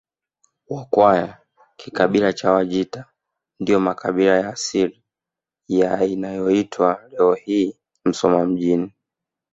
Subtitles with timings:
[0.69, 1.29] Wakwaya
[1.77, 3.05] kikabila cha Wajita
[3.59, 5.03] ndiyo makabila ya asili
[5.67, 8.91] ya inayoitwa leo hii Musoma mjini